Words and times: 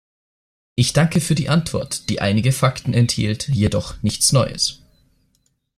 Ich 0.73 0.93
danke 0.93 1.21
für 1.21 1.35
die 1.35 1.47
Antwort, 1.47 2.09
die 2.09 2.21
einige 2.21 2.53
Fakten 2.53 2.91
enthielt, 2.95 3.47
jedoch 3.49 4.01
nichts 4.01 4.31
Neues. 4.31 4.81